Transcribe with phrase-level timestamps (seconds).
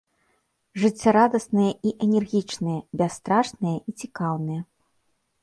[0.83, 4.61] Жыццярадасныя і энергічныя, бясстрашныя і цікаўныя.